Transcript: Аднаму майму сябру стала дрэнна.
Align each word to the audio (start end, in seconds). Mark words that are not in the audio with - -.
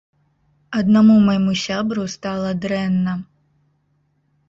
Аднаму 0.79 1.17
майму 1.27 1.53
сябру 1.65 2.09
стала 2.17 2.49
дрэнна. 2.65 3.13